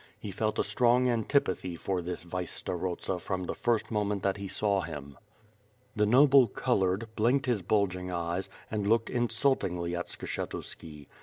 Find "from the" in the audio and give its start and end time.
3.19-3.53